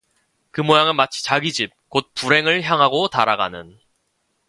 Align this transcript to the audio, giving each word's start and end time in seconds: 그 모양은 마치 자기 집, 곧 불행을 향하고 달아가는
그 0.49 0.61
모양은 0.61 0.95
마치 0.95 1.23
자기 1.23 1.53
집, 1.53 1.69
곧 1.87 2.11
불행을 2.15 2.63
향하고 2.63 3.09
달아가는 3.09 3.79